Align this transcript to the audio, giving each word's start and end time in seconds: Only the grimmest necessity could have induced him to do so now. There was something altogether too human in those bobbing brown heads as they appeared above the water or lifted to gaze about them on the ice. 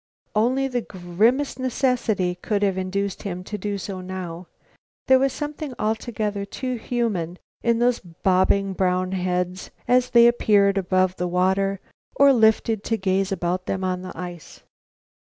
Only 0.35 0.67
the 0.67 0.81
grimmest 0.81 1.59
necessity 1.59 2.33
could 2.33 2.63
have 2.63 2.75
induced 2.75 3.21
him 3.21 3.43
to 3.43 3.55
do 3.55 3.77
so 3.77 4.01
now. 4.01 4.47
There 5.05 5.19
was 5.19 5.31
something 5.31 5.75
altogether 5.77 6.43
too 6.43 6.77
human 6.77 7.37
in 7.61 7.77
those 7.77 7.99
bobbing 7.99 8.73
brown 8.73 9.11
heads 9.11 9.69
as 9.87 10.09
they 10.09 10.25
appeared 10.25 10.79
above 10.79 11.17
the 11.17 11.27
water 11.27 11.79
or 12.15 12.33
lifted 12.33 12.83
to 12.85 12.97
gaze 12.97 13.31
about 13.31 13.67
them 13.67 13.83
on 13.83 14.01
the 14.01 14.17
ice. 14.17 14.63